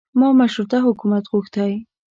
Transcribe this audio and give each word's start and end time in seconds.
ما 0.19 0.29
مشروطه 0.41 0.77
حکومت 0.87 1.23
غوښتی. 1.31 1.71